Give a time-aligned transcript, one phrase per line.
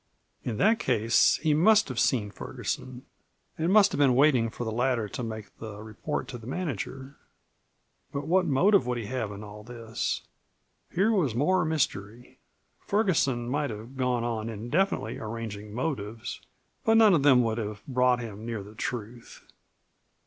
[0.43, 3.05] In that case he must have seen Ferguson,
[3.55, 7.17] and must be waiting for the latter to make the report to the manager.
[8.11, 10.21] But what motive would he have in this?
[10.91, 12.39] Here was more mystery.
[12.79, 16.41] Ferguson might have gone on indefinitely arranging motives,
[16.83, 19.45] but none of them would have brought him near the truth.